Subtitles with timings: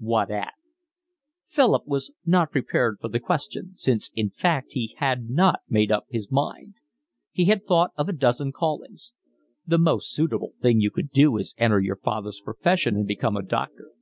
[0.00, 0.54] "What at?"
[1.46, 6.06] Philip was not prepared for the question, since in fact he had not made up
[6.08, 6.74] his mind.
[7.30, 9.12] He had thought of a dozen callings.
[9.64, 13.36] "The most suitable thing you could do is to enter your father's profession and become
[13.36, 13.92] a doctor."